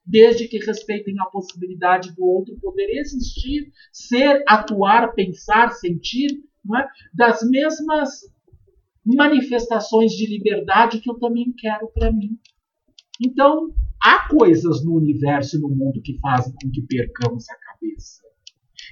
desde 0.07 0.47
que 0.47 0.59
respeitem 0.59 1.15
a 1.19 1.27
possibilidade 1.27 2.15
do 2.15 2.25
outro 2.25 2.55
poder 2.61 2.91
existir, 2.99 3.73
ser, 3.91 4.43
atuar, 4.47 5.15
pensar, 5.15 5.71
sentir, 5.71 6.29
é? 6.77 6.87
das 7.13 7.41
mesmas 7.49 8.11
manifestações 9.05 10.13
de 10.13 10.27
liberdade 10.27 11.01
que 11.01 11.11
eu 11.11 11.19
também 11.19 11.53
quero 11.57 11.89
para 11.89 12.13
mim. 12.13 12.39
Então, 13.21 13.73
há 14.03 14.29
coisas 14.29 14.85
no 14.85 14.97
universo 14.97 15.57
e 15.57 15.61
no 15.61 15.69
mundo 15.69 16.03
que 16.03 16.19
fazem 16.19 16.53
com 16.53 16.71
que 16.71 16.83
percamos 16.83 17.49
a 17.49 17.57
cabeça. 17.57 18.23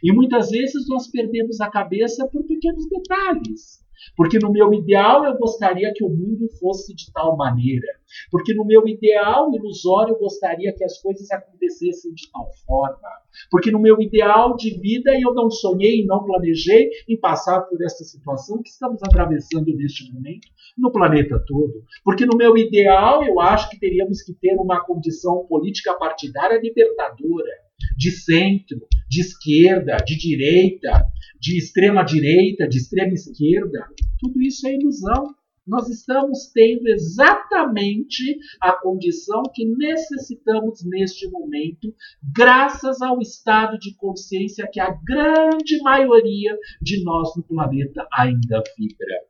E 0.03 0.13
muitas 0.13 0.51
vezes 0.51 0.89
nós 0.89 1.09
perdemos 1.09 1.61
a 1.61 1.71
cabeça 1.71 2.27
por 2.29 2.45
pequenos 2.45 2.89
detalhes. 2.89 3.82
Porque 4.17 4.39
no 4.39 4.53
meu 4.53 4.73
ideal 4.73 5.25
eu 5.25 5.37
gostaria 5.37 5.93
que 5.95 6.05
o 6.05 6.09
mundo 6.09 6.49
fosse 6.61 6.95
de 6.95 7.13
tal 7.13 7.37
maneira. 7.37 7.87
Porque 8.31 8.55
no 8.55 8.65
meu 8.65 8.87
ideal 8.87 9.51
ilusório 9.55 10.15
eu 10.15 10.19
gostaria 10.19 10.73
que 10.75 10.85
as 10.85 11.01
coisas 11.01 11.31
acontecessem 11.31 12.13
de 12.13 12.31
tal 12.31 12.51
forma. 12.67 13.09
Porque 13.51 13.71
no 13.71 13.79
meu 13.79 14.01
ideal 14.01 14.57
de 14.57 14.79
vida 14.79 15.13
eu 15.19 15.35
não 15.35 15.51
sonhei 15.51 16.01
e 16.01 16.07
não 16.07 16.25
planejei 16.25 16.91
em 17.09 17.19
passar 17.19 17.63
por 17.63 17.83
essa 17.83 18.05
situação 18.05 18.63
que 18.63 18.69
estamos 18.69 19.03
atravessando 19.03 19.75
neste 19.75 20.13
momento 20.13 20.49
no 20.77 20.91
planeta 20.91 21.43
todo. 21.47 21.85
Porque 22.05 22.27
no 22.27 22.37
meu 22.37 22.57
ideal 22.57 23.25
eu 23.25 23.41
acho 23.41 23.71
que 23.71 23.79
teríamos 23.79 24.23
que 24.23 24.33
ter 24.35 24.55
uma 24.57 24.85
condição 24.85 25.47
política 25.47 25.95
partidária 25.95 26.61
libertadora, 26.61 27.51
de 27.97 28.11
centro, 28.11 28.87
de 29.09 29.21
esquerda, 29.21 29.97
de 30.05 30.17
direita, 30.17 31.07
de 31.41 31.59
extrema 31.59 32.05
direita, 32.05 32.69
de 32.69 32.79
extrema 32.79 33.13
esquerda. 33.13 33.87
Tudo 34.21 34.41
isso 34.41 34.67
é 34.67 34.75
ilusão. 34.75 35.35
Nós 35.67 35.89
estamos 35.89 36.51
tendo 36.53 36.89
exatamente 36.89 38.37
a 38.61 38.73
condição 38.73 39.43
que 39.55 39.65
necessitamos 39.65 40.85
neste 40.85 41.31
momento, 41.31 41.95
graças 42.35 43.01
ao 43.01 43.21
estado 43.21 43.79
de 43.79 43.95
consciência 43.95 44.69
que 44.71 44.81
a 44.81 44.91
grande 45.07 45.81
maioria 45.83 46.57
de 46.81 47.05
nós 47.05 47.37
no 47.37 47.45
planeta 47.45 48.07
ainda 48.13 48.61
vibra. 48.77 49.22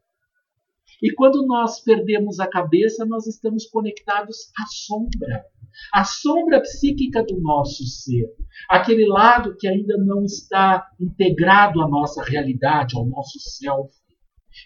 E 1.03 1.13
quando 1.15 1.45
nós 1.47 1.81
perdemos 1.81 2.39
a 2.39 2.47
cabeça, 2.47 3.05
nós 3.05 3.27
estamos 3.27 3.67
conectados 3.67 4.37
à 4.59 4.67
sombra 4.67 5.45
a 5.93 6.05
sombra 6.05 6.61
psíquica 6.61 7.25
do 7.25 7.41
nosso 7.41 7.85
ser, 7.87 8.29
aquele 8.69 9.07
lado 9.07 9.57
que 9.57 9.67
ainda 9.67 9.97
não 9.99 10.25
está 10.25 10.87
integrado 11.01 11.81
à 11.81 11.89
nossa 11.89 12.23
realidade, 12.23 12.97
ao 12.97 13.07
nosso 13.07 13.39
self. 13.41 13.91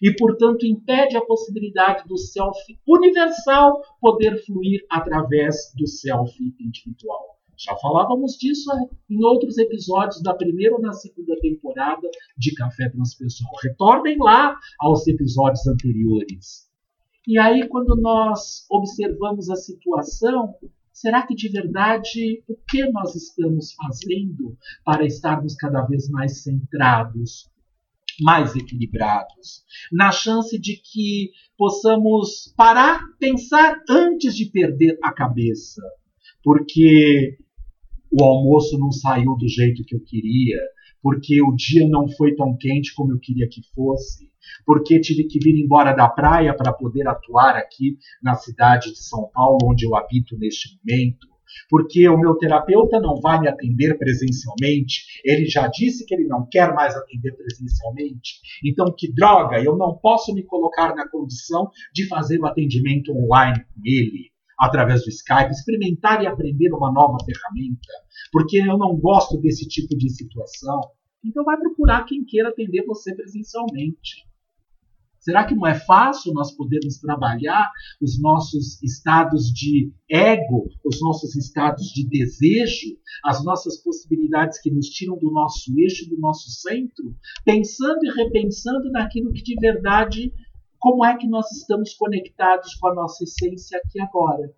E, 0.02 0.12
portanto, 0.16 0.66
impede 0.66 1.16
a 1.16 1.24
possibilidade 1.24 2.08
do 2.08 2.18
self 2.18 2.58
universal 2.86 3.80
poder 4.00 4.44
fluir 4.44 4.84
através 4.90 5.72
do 5.76 5.86
self 5.86 6.32
individual. 6.42 7.35
Já 7.58 7.74
falávamos 7.76 8.32
disso 8.32 8.70
em 9.08 9.24
outros 9.24 9.56
episódios 9.58 10.22
da 10.22 10.34
primeira 10.34 10.74
ou 10.74 10.80
na 10.80 10.92
segunda 10.92 11.34
temporada 11.40 12.08
de 12.36 12.54
Café 12.54 12.88
Transpessoal. 12.90 13.52
Retornem 13.62 14.18
lá 14.18 14.56
aos 14.78 15.06
episódios 15.06 15.66
anteriores. 15.66 16.66
E 17.26 17.38
aí, 17.38 17.66
quando 17.68 17.96
nós 17.96 18.66
observamos 18.70 19.50
a 19.50 19.56
situação, 19.56 20.54
Será 20.96 21.26
que 21.26 21.34
de 21.34 21.50
verdade 21.50 22.42
o 22.48 22.56
que 22.56 22.90
nós 22.90 23.14
estamos 23.14 23.74
fazendo 23.74 24.56
para 24.82 25.04
estarmos 25.04 25.54
cada 25.54 25.82
vez 25.82 26.08
mais 26.08 26.42
centrados, 26.42 27.50
mais 28.22 28.56
equilibrados, 28.56 29.62
na 29.92 30.10
chance 30.10 30.58
de 30.58 30.76
que 30.78 31.32
possamos 31.58 32.50
parar, 32.56 33.02
pensar 33.18 33.78
antes 33.90 34.34
de 34.34 34.46
perder 34.46 34.98
a 35.02 35.12
cabeça? 35.12 35.82
Porque 36.42 37.36
o 38.18 38.24
almoço 38.24 38.78
não 38.78 38.90
saiu 38.90 39.36
do 39.36 39.46
jeito 39.46 39.84
que 39.84 39.94
eu 39.94 40.00
queria, 40.00 40.58
porque 41.02 41.42
o 41.42 41.54
dia 41.54 41.86
não 41.86 42.08
foi 42.08 42.34
tão 42.34 42.56
quente 42.56 42.94
como 42.94 43.12
eu 43.12 43.18
queria 43.20 43.46
que 43.46 43.60
fosse, 43.74 44.30
porque 44.64 44.98
tive 45.00 45.24
que 45.24 45.38
vir 45.38 45.62
embora 45.62 45.92
da 45.92 46.08
praia 46.08 46.56
para 46.56 46.72
poder 46.72 47.06
atuar 47.06 47.56
aqui 47.56 47.98
na 48.22 48.34
cidade 48.34 48.90
de 48.90 49.02
São 49.02 49.28
Paulo, 49.32 49.58
onde 49.64 49.84
eu 49.84 49.94
habito 49.94 50.36
neste 50.38 50.78
momento, 50.78 51.26
porque 51.68 52.08
o 52.08 52.18
meu 52.18 52.34
terapeuta 52.36 52.98
não 53.00 53.20
vai 53.20 53.38
me 53.38 53.48
atender 53.48 53.98
presencialmente, 53.98 55.04
ele 55.22 55.46
já 55.46 55.68
disse 55.68 56.06
que 56.06 56.14
ele 56.14 56.26
não 56.26 56.46
quer 56.50 56.74
mais 56.74 56.96
atender 56.96 57.36
presencialmente. 57.36 58.40
Então, 58.64 58.94
que 58.96 59.12
droga, 59.12 59.62
eu 59.62 59.76
não 59.76 59.96
posso 59.96 60.34
me 60.34 60.42
colocar 60.42 60.94
na 60.94 61.08
condição 61.08 61.70
de 61.92 62.06
fazer 62.08 62.38
o 62.40 62.46
atendimento 62.46 63.12
online 63.12 63.60
com 63.60 63.80
ele 63.84 64.35
através 64.58 65.02
do 65.04 65.10
Skype, 65.10 65.50
experimentar 65.50 66.22
e 66.22 66.26
aprender 66.26 66.72
uma 66.72 66.92
nova 66.92 67.18
ferramenta, 67.24 67.92
porque 68.32 68.58
eu 68.58 68.78
não 68.78 68.96
gosto 68.96 69.40
desse 69.40 69.66
tipo 69.68 69.96
de 69.96 70.10
situação. 70.10 70.80
Então 71.24 71.44
vai 71.44 71.56
procurar 71.58 72.04
quem 72.04 72.24
queira 72.24 72.50
atender 72.50 72.84
você 72.86 73.14
presencialmente. 73.14 74.26
Será 75.26 75.44
que 75.44 75.56
não 75.56 75.66
é 75.66 75.74
fácil 75.74 76.32
nós 76.32 76.52
podermos 76.52 77.00
trabalhar 77.00 77.68
os 78.00 78.22
nossos 78.22 78.80
estados 78.80 79.52
de 79.52 79.92
ego, 80.08 80.68
os 80.84 81.00
nossos 81.02 81.34
estados 81.34 81.86
de 81.86 82.08
desejo, 82.08 82.96
as 83.24 83.44
nossas 83.44 83.82
possibilidades 83.82 84.60
que 84.60 84.70
nos 84.70 84.86
tiram 84.86 85.18
do 85.18 85.32
nosso 85.32 85.76
eixo, 85.76 86.08
do 86.08 86.16
nosso 86.20 86.48
centro, 86.48 87.12
pensando 87.44 87.98
e 88.04 88.12
repensando 88.12 88.88
naquilo 88.92 89.32
que 89.32 89.42
de 89.42 89.56
verdade, 89.56 90.32
como 90.86 91.04
é 91.04 91.16
que 91.16 91.26
nós 91.26 91.50
estamos 91.50 91.94
conectados 91.94 92.76
com 92.76 92.86
a 92.86 92.94
nossa 92.94 93.24
essência 93.24 93.76
aqui 93.76 94.00
agora? 94.00 94.54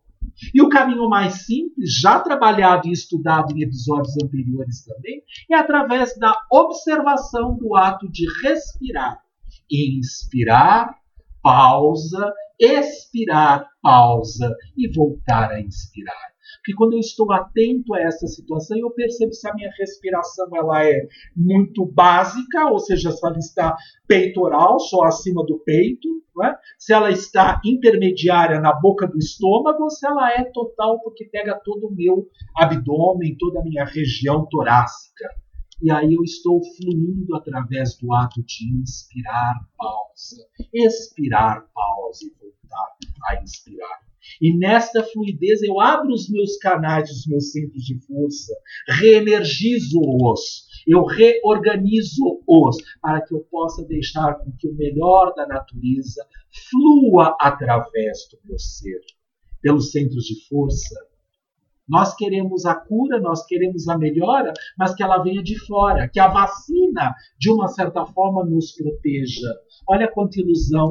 E 0.55 0.61
o 0.61 0.69
caminho 0.69 1.09
mais 1.09 1.47
simples, 1.47 1.99
já 2.03 2.21
trabalhado 2.21 2.87
e 2.87 2.93
estudado 2.93 3.57
em 3.57 3.63
episódios 3.63 4.15
anteriores 4.23 4.85
também, 4.85 5.23
é 5.51 5.55
através 5.55 6.15
da 6.19 6.39
observação 6.53 7.57
do 7.57 7.75
ato 7.75 8.07
de 8.11 8.27
respirar 8.43 9.23
inspirar, 9.71 10.99
pausa, 11.43 12.31
expirar, 12.61 13.67
pausa 13.83 14.55
e 14.77 14.87
voltar 14.95 15.51
a 15.51 15.61
inspirar. 15.63 16.29
Porque 16.69 16.77
quando 16.77 16.93
eu 16.93 16.99
estou 16.99 17.33
atento 17.33 17.95
a 17.95 18.01
essa 18.03 18.27
situação, 18.27 18.77
eu 18.77 18.91
percebo 18.91 19.33
se 19.33 19.49
a 19.49 19.55
minha 19.55 19.71
respiração 19.79 20.47
ela 20.55 20.85
é 20.85 21.09
muito 21.35 21.87
básica, 21.87 22.71
ou 22.71 22.79
seja, 22.79 23.11
se 23.11 23.27
ela 23.27 23.39
está 23.39 23.75
peitoral, 24.07 24.79
só 24.79 25.05
acima 25.05 25.43
do 25.47 25.59
peito, 25.61 26.07
é? 26.45 26.55
se 26.79 26.93
ela 26.93 27.11
está 27.11 27.59
intermediária 27.65 28.61
na 28.61 28.75
boca 28.75 29.07
do 29.07 29.17
estômago, 29.17 29.85
ou 29.85 29.89
se 29.89 30.07
ela 30.07 30.31
é 30.31 30.45
total, 30.45 31.01
porque 31.01 31.25
pega 31.25 31.59
todo 31.65 31.87
o 31.87 31.95
meu 31.95 32.29
abdômen, 32.55 33.35
toda 33.39 33.61
a 33.61 33.65
minha 33.65 33.87
região 33.87 34.47
torácica. 34.51 35.25
E 35.81 35.91
aí 35.91 36.13
eu 36.13 36.23
estou 36.23 36.61
fluindo 36.77 37.35
através 37.35 37.97
do 37.97 38.13
ato 38.13 38.43
de 38.45 38.79
inspirar, 38.79 39.55
pausa, 39.75 40.47
expirar, 40.75 41.67
pausa 41.73 42.27
e 42.27 42.35
voltar 42.39 42.97
a 43.31 43.43
inspirar. 43.43 44.08
E 44.41 44.57
nesta 44.57 45.03
fluidez 45.03 45.63
eu 45.63 45.81
abro 45.81 46.13
os 46.13 46.29
meus 46.29 46.57
canais, 46.59 47.11
os 47.11 47.27
meus 47.27 47.53
centros 47.53 47.83
de 47.83 47.99
força, 48.07 48.55
reenergizo-os, 48.89 50.67
eu 50.87 51.05
reorganizo-os, 51.05 52.77
para 53.01 53.21
que 53.21 53.35
eu 53.35 53.41
possa 53.51 53.85
deixar 53.85 54.35
com 54.35 54.53
que 54.59 54.69
o 54.69 54.75
melhor 54.75 55.35
da 55.35 55.47
natureza 55.47 56.25
flua 56.71 57.37
através 57.41 58.29
do 58.31 58.39
meu 58.45 58.59
ser, 58.59 59.01
pelos 59.61 59.91
centros 59.91 60.25
de 60.25 60.47
força. 60.49 60.95
Nós 61.89 62.15
queremos 62.15 62.67
a 62.67 62.75
cura, 62.75 63.19
nós 63.19 63.47
queremos 63.47 63.89
a 63.89 63.97
melhora, 63.97 64.53
mas 64.77 64.95
que 64.95 65.03
ela 65.03 65.23
venha 65.23 65.43
de 65.43 65.59
fora, 65.59 66.07
que 66.09 66.21
a 66.21 66.29
vacina, 66.29 67.15
de 67.39 67.51
uma 67.51 67.67
certa 67.69 68.05
forma, 68.05 68.45
nos 68.45 68.73
proteja. 68.73 69.49
Olha 69.89 70.07
quanta 70.07 70.39
ilusão 70.39 70.91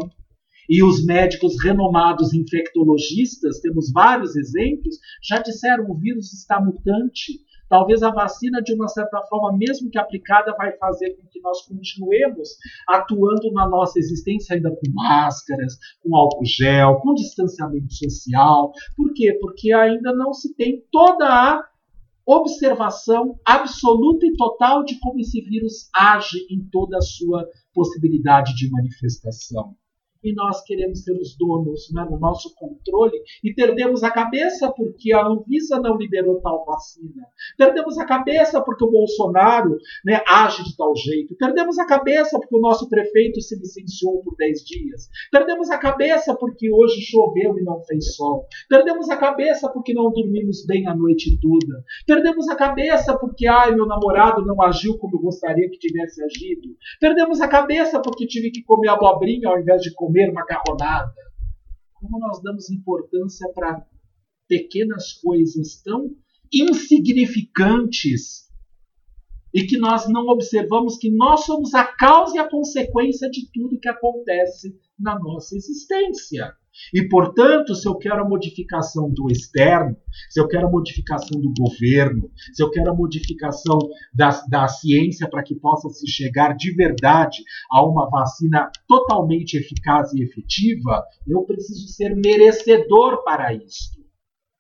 e 0.69 0.83
os 0.83 1.05
médicos 1.05 1.55
renomados 1.63 2.33
infectologistas, 2.33 3.59
temos 3.61 3.91
vários 3.91 4.35
exemplos, 4.35 4.97
já 5.23 5.39
disseram 5.39 5.89
o 5.89 5.97
vírus 5.97 6.33
está 6.33 6.59
mutante. 6.59 7.45
Talvez 7.69 8.01
a 8.01 8.11
vacina, 8.11 8.61
de 8.61 8.73
uma 8.73 8.87
certa 8.87 9.21
forma, 9.23 9.57
mesmo 9.57 9.89
que 9.89 9.97
aplicada, 9.97 10.55
vai 10.57 10.71
fazer 10.77 11.15
com 11.15 11.27
que 11.27 11.41
nós 11.41 11.65
continuemos 11.65 12.49
atuando 12.87 13.51
na 13.51 13.67
nossa 13.67 13.99
existência 13.99 14.55
ainda 14.55 14.71
com 14.71 14.91
máscaras, 14.93 15.77
com 16.01 16.15
álcool 16.15 16.45
gel, 16.45 16.95
com 17.01 17.13
distanciamento 17.13 17.93
social. 17.93 18.71
Por 18.95 19.13
quê? 19.13 19.37
Porque 19.41 19.73
ainda 19.73 20.13
não 20.13 20.33
se 20.33 20.55
tem 20.55 20.81
toda 20.89 21.27
a 21.27 21.61
observação 22.25 23.37
absoluta 23.45 24.25
e 24.25 24.35
total 24.35 24.83
de 24.85 24.97
como 24.99 25.19
esse 25.19 25.41
vírus 25.41 25.89
age 25.93 26.45
em 26.49 26.69
toda 26.71 26.97
a 26.97 27.01
sua 27.01 27.45
possibilidade 27.73 28.55
de 28.55 28.69
manifestação 28.69 29.75
e 30.27 30.33
nós 30.33 30.61
queremos 30.63 31.03
ser 31.03 31.13
os 31.13 31.37
donos 31.37 31.89
né, 31.93 32.05
no 32.09 32.19
nosso 32.19 32.53
controle 32.55 33.17
e 33.43 33.53
perdemos 33.53 34.03
a 34.03 34.11
cabeça 34.11 34.71
porque 34.71 35.13
a 35.13 35.25
Anvisa 35.25 35.79
não 35.79 35.97
liberou 35.97 36.41
tal 36.41 36.65
vacina. 36.65 37.25
Perdemos 37.57 37.97
a 37.97 38.05
cabeça 38.05 38.61
porque 38.61 38.83
o 38.83 38.91
Bolsonaro 38.91 39.77
né, 40.05 40.21
age 40.27 40.63
de 40.63 40.75
tal 40.75 40.95
jeito. 40.95 41.35
Perdemos 41.37 41.79
a 41.79 41.85
cabeça 41.85 42.37
porque 42.39 42.55
o 42.55 42.61
nosso 42.61 42.89
prefeito 42.89 43.41
se 43.41 43.57
licenciou 43.57 44.21
por 44.23 44.35
10 44.35 44.63
dias. 44.65 45.09
Perdemos 45.31 45.69
a 45.69 45.77
cabeça 45.77 46.35
porque 46.35 46.71
hoje 46.71 47.01
choveu 47.01 47.57
e 47.57 47.63
não 47.63 47.81
fez 47.83 48.15
sol. 48.15 48.45
Perdemos 48.69 49.09
a 49.09 49.15
cabeça 49.15 49.69
porque 49.69 49.93
não 49.93 50.11
dormimos 50.11 50.65
bem 50.65 50.87
a 50.87 50.95
noite 50.95 51.39
toda. 51.39 51.83
Perdemos 52.05 52.49
a 52.49 52.55
cabeça 52.55 53.17
porque 53.17 53.47
ai, 53.47 53.73
meu 53.73 53.85
namorado 53.85 54.45
não 54.45 54.61
agiu 54.61 54.97
como 54.97 55.15
eu 55.15 55.21
gostaria 55.21 55.69
que 55.69 55.77
tivesse 55.77 56.23
agido. 56.23 56.75
Perdemos 56.99 57.39
a 57.39 57.47
cabeça 57.47 58.01
porque 58.01 58.27
tive 58.27 58.51
que 58.51 58.63
comer 58.63 58.89
abobrinha 58.89 59.49
ao 59.49 59.59
invés 59.59 59.81
de 59.81 59.93
comer 59.93 60.16
comer 60.17 60.33
macarronada. 60.33 61.13
Como 61.93 62.19
nós 62.19 62.41
damos 62.41 62.71
importância 62.71 63.47
para 63.53 63.85
pequenas 64.47 65.13
coisas 65.13 65.81
tão 65.83 66.09
insignificantes 66.51 68.46
e 69.53 69.63
que 69.63 69.77
nós 69.77 70.07
não 70.07 70.27
observamos 70.27 70.97
que 70.97 71.09
nós 71.09 71.45
somos 71.45 71.73
a 71.73 71.83
causa 71.83 72.35
e 72.35 72.39
a 72.39 72.49
consequência 72.49 73.29
de 73.29 73.49
tudo 73.53 73.79
que 73.79 73.89
acontece 73.89 74.75
na 74.99 75.17
nossa 75.17 75.55
existência. 75.55 76.53
E, 76.93 77.07
portanto, 77.07 77.73
se 77.73 77.87
eu 77.87 77.95
quero 77.95 78.21
a 78.21 78.27
modificação 78.27 79.09
do 79.11 79.31
externo, 79.31 79.97
se 80.29 80.39
eu 80.39 80.47
quero 80.47 80.67
a 80.67 80.71
modificação 80.71 81.41
do 81.41 81.51
governo, 81.57 82.29
se 82.53 82.61
eu 82.61 82.69
quero 82.69 82.91
a 82.91 82.95
modificação 82.95 83.79
da, 84.13 84.29
da 84.47 84.67
ciência 84.67 85.27
para 85.29 85.43
que 85.43 85.55
possa 85.55 85.89
se 85.89 86.07
chegar 86.07 86.55
de 86.55 86.73
verdade 86.75 87.37
a 87.71 87.83
uma 87.83 88.09
vacina 88.09 88.69
totalmente 88.87 89.57
eficaz 89.57 90.13
e 90.13 90.23
efetiva, 90.23 91.03
eu 91.27 91.43
preciso 91.43 91.87
ser 91.87 92.15
merecedor 92.15 93.23
para 93.23 93.53
isso. 93.53 93.97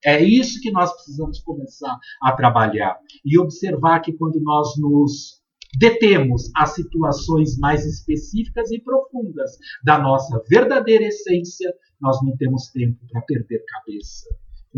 É 0.05 0.21
isso 0.21 0.61
que 0.61 0.71
nós 0.71 0.93
precisamos 0.93 1.39
começar 1.41 1.97
a 2.21 2.31
trabalhar 2.33 2.97
e 3.25 3.39
observar 3.39 3.99
que 4.01 4.13
quando 4.13 4.39
nós 4.41 4.77
nos 4.77 5.41
detemos 5.79 6.49
as 6.55 6.75
situações 6.75 7.57
mais 7.57 7.85
específicas 7.85 8.71
e 8.71 8.81
profundas 8.81 9.57
da 9.83 9.97
nossa 9.99 10.41
verdadeira 10.49 11.05
essência, 11.05 11.73
nós 11.99 12.23
não 12.23 12.35
temos 12.37 12.67
tempo 12.67 12.97
para 13.11 13.21
perder 13.21 13.63
cabeça 13.65 14.27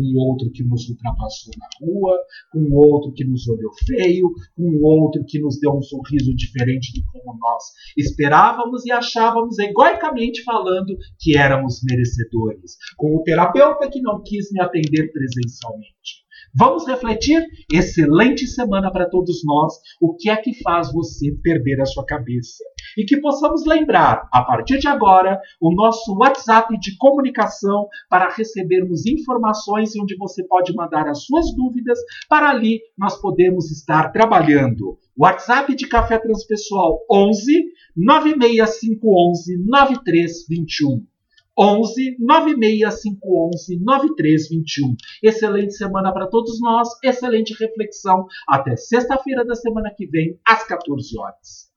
com 0.00 0.18
outro 0.18 0.50
que 0.50 0.64
nos 0.64 0.88
ultrapassou 0.88 1.52
na 1.58 1.68
rua, 1.80 2.18
com 2.50 2.72
outro 2.72 3.12
que 3.12 3.24
nos 3.24 3.46
olhou 3.46 3.70
feio, 3.86 4.32
com 4.56 4.80
outro 4.82 5.22
que 5.26 5.38
nos 5.38 5.60
deu 5.60 5.72
um 5.72 5.82
sorriso 5.82 6.34
diferente 6.34 6.92
de 6.92 7.04
como 7.04 7.38
nós 7.38 7.64
esperávamos 7.96 8.86
e 8.86 8.92
achávamos, 8.92 9.58
egoicamente 9.58 10.42
falando, 10.42 10.96
que 11.18 11.36
éramos 11.36 11.80
merecedores, 11.84 12.76
com 12.96 13.14
o 13.14 13.22
terapeuta 13.22 13.90
que 13.90 14.00
não 14.00 14.22
quis 14.22 14.50
me 14.50 14.60
atender 14.60 15.12
presencialmente. 15.12 16.20
Vamos 16.54 16.86
refletir? 16.86 17.46
Excelente 17.72 18.46
semana 18.46 18.90
para 18.90 19.08
todos 19.08 19.44
nós. 19.44 19.74
O 20.00 20.16
que 20.16 20.28
é 20.28 20.36
que 20.36 20.52
faz 20.62 20.92
você 20.92 21.30
perder 21.42 21.80
a 21.80 21.86
sua 21.86 22.04
cabeça? 22.04 22.64
E 22.96 23.04
que 23.04 23.20
possamos 23.20 23.64
lembrar, 23.66 24.28
a 24.32 24.42
partir 24.42 24.78
de 24.78 24.88
agora, 24.88 25.40
o 25.60 25.74
nosso 25.74 26.16
WhatsApp 26.16 26.78
de 26.78 26.96
comunicação 26.96 27.88
para 28.08 28.28
recebermos 28.30 29.06
informações 29.06 29.94
e 29.94 30.00
onde 30.00 30.16
você 30.16 30.44
pode 30.44 30.74
mandar 30.74 31.08
as 31.08 31.24
suas 31.24 31.54
dúvidas 31.54 31.98
para 32.28 32.50
ali 32.50 32.80
nós 32.96 33.20
podemos 33.20 33.70
estar 33.70 34.10
trabalhando. 34.10 34.98
WhatsApp 35.16 35.74
de 35.74 35.86
Café 35.86 36.18
Transpessoal 36.18 37.00
11 37.10 37.64
96511 37.96 39.58
9321. 39.58 41.06
11 41.58 42.16
96511 42.18 43.78
9321. 43.80 44.96
Excelente 45.22 45.74
semana 45.74 46.12
para 46.12 46.26
todos 46.26 46.60
nós, 46.60 46.88
excelente 47.04 47.54
reflexão. 47.58 48.26
Até 48.48 48.76
sexta-feira 48.76 49.44
da 49.44 49.54
semana 49.54 49.92
que 49.94 50.06
vem, 50.06 50.38
às 50.46 50.66
14 50.66 51.18
horas. 51.18 51.69